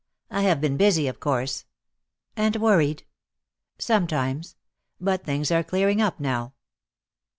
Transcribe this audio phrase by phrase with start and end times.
[0.31, 1.65] "I have been busy, of course."
[2.35, 3.03] "And worried?"
[3.77, 4.55] "Sometimes.
[4.99, 6.53] But things are clearing up now."